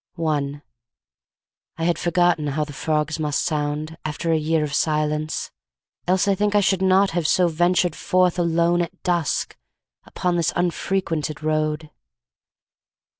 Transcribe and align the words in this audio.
ASSAULT 0.17 0.55
I 1.77 1.81
I 1.83 1.83
had 1.83 1.99
forgotten 1.99 2.47
how 2.47 2.63
the 2.63 2.73
frogs 2.73 3.19
must 3.19 3.45
sound 3.45 3.99
After 4.03 4.31
a 4.31 4.35
year 4.35 4.63
of 4.63 4.73
silence, 4.73 5.51
else 6.07 6.27
I 6.27 6.33
think 6.33 6.55
I 6.55 6.59
should 6.59 6.81
not 6.81 7.11
so 7.27 7.45
have 7.47 7.55
ventured 7.55 7.95
forth 7.95 8.39
alone 8.39 8.81
At 8.81 9.03
dusk 9.03 9.55
upon 10.03 10.37
this 10.37 10.53
unfrequented 10.55 11.43
road. 11.43 11.91